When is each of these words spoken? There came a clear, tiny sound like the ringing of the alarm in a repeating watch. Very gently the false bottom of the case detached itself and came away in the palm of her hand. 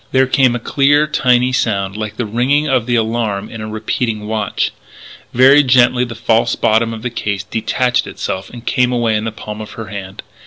There 0.11 0.25
came 0.25 0.55
a 0.55 0.59
clear, 0.59 1.05
tiny 1.05 1.53
sound 1.53 1.95
like 1.95 2.17
the 2.17 2.25
ringing 2.25 2.67
of 2.67 2.87
the 2.87 2.95
alarm 2.95 3.49
in 3.51 3.61
a 3.61 3.67
repeating 3.67 4.25
watch. 4.25 4.71
Very 5.31 5.61
gently 5.61 6.03
the 6.05 6.15
false 6.15 6.55
bottom 6.55 6.91
of 6.91 7.03
the 7.03 7.11
case 7.11 7.43
detached 7.43 8.07
itself 8.07 8.49
and 8.49 8.65
came 8.65 8.91
away 8.91 9.15
in 9.15 9.25
the 9.25 9.31
palm 9.31 9.61
of 9.61 9.73
her 9.73 9.89
hand. 9.89 10.23